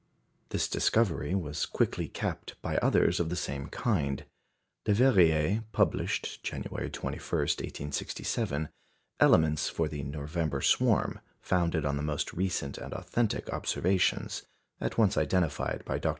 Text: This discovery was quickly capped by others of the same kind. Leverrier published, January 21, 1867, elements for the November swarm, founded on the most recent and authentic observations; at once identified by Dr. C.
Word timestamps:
This 0.49 0.67
discovery 0.67 1.35
was 1.35 1.67
quickly 1.67 2.07
capped 2.07 2.59
by 2.63 2.77
others 2.77 3.19
of 3.19 3.29
the 3.29 3.35
same 3.35 3.67
kind. 3.67 4.25
Leverrier 4.87 5.63
published, 5.73 6.41
January 6.41 6.89
21, 6.89 7.21
1867, 7.21 8.69
elements 9.19 9.69
for 9.69 9.87
the 9.87 10.01
November 10.01 10.59
swarm, 10.63 11.19
founded 11.39 11.85
on 11.85 11.97
the 11.97 12.01
most 12.01 12.33
recent 12.33 12.79
and 12.79 12.95
authentic 12.95 13.53
observations; 13.53 14.41
at 14.79 14.97
once 14.97 15.17
identified 15.17 15.85
by 15.85 15.99
Dr. 15.99 16.09
C. 16.09 16.09